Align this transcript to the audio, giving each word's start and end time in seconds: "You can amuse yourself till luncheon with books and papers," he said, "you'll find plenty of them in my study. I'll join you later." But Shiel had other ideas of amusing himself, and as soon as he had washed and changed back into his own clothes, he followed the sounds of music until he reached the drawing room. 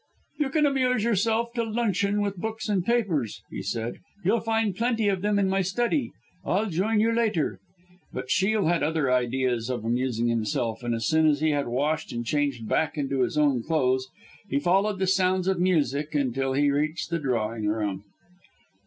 "You 0.39 0.49
can 0.49 0.65
amuse 0.65 1.03
yourself 1.03 1.49
till 1.53 1.71
luncheon 1.71 2.21
with 2.21 2.37
books 2.41 2.67
and 2.67 2.83
papers," 2.83 3.39
he 3.51 3.61
said, 3.61 3.97
"you'll 4.25 4.39
find 4.39 4.75
plenty 4.75 5.07
of 5.09 5.21
them 5.21 5.37
in 5.37 5.47
my 5.47 5.61
study. 5.61 6.09
I'll 6.43 6.65
join 6.65 6.99
you 6.99 7.11
later." 7.11 7.59
But 8.11 8.31
Shiel 8.31 8.65
had 8.65 8.81
other 8.81 9.11
ideas 9.11 9.69
of 9.69 9.85
amusing 9.85 10.27
himself, 10.27 10.81
and 10.81 10.95
as 10.95 11.05
soon 11.07 11.27
as 11.27 11.39
he 11.39 11.51
had 11.51 11.67
washed 11.67 12.11
and 12.11 12.25
changed 12.25 12.67
back 12.67 12.97
into 12.97 13.21
his 13.21 13.37
own 13.37 13.61
clothes, 13.61 14.07
he 14.49 14.57
followed 14.57 14.97
the 14.97 15.05
sounds 15.05 15.47
of 15.47 15.59
music 15.59 16.15
until 16.15 16.53
he 16.53 16.71
reached 16.71 17.11
the 17.11 17.19
drawing 17.19 17.67
room. 17.67 18.03